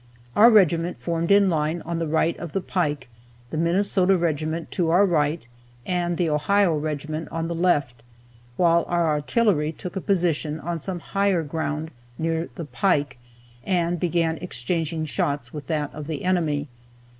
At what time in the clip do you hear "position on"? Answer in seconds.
10.01-10.79